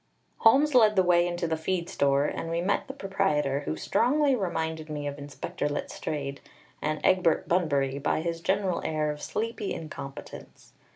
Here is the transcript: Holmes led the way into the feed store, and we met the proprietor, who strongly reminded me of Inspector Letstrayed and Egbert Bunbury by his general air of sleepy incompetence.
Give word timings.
Holmes 0.39 0.73
led 0.73 0.95
the 0.95 1.03
way 1.03 1.27
into 1.27 1.45
the 1.45 1.55
feed 1.55 1.87
store, 1.87 2.25
and 2.25 2.49
we 2.49 2.59
met 2.59 2.87
the 2.87 2.93
proprietor, 2.95 3.59
who 3.65 3.75
strongly 3.75 4.35
reminded 4.35 4.89
me 4.89 5.05
of 5.05 5.19
Inspector 5.19 5.69
Letstrayed 5.69 6.39
and 6.81 6.99
Egbert 7.03 7.47
Bunbury 7.47 7.99
by 7.99 8.21
his 8.21 8.41
general 8.41 8.81
air 8.83 9.11
of 9.11 9.21
sleepy 9.21 9.71
incompetence. 9.75 10.73